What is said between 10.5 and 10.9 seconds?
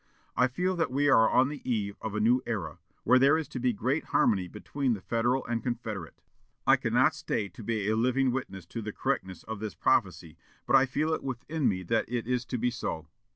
but I